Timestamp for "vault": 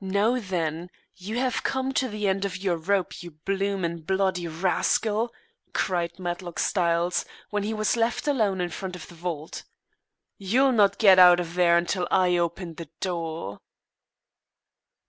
9.16-9.64